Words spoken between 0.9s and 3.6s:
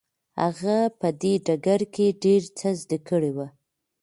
په دې ډګر کې ډېر څه زده کړي وو.